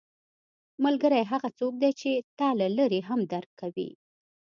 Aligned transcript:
ملګری 0.83 1.23
هغه 1.31 1.49
څوک 1.59 1.73
دی 1.81 1.91
چې 2.01 2.11
تا 2.39 2.49
له 2.59 2.67
لرې 2.77 3.01
هم 3.09 3.19
درک 3.31 3.51
کوي 3.61 3.89